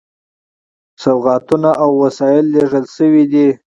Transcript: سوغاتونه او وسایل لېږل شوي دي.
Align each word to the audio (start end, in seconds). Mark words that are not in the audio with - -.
سوغاتونه 1.03 1.71
او 1.83 1.89
وسایل 2.03 2.45
لېږل 2.53 2.85
شوي 2.95 3.23
دي. 3.31 3.47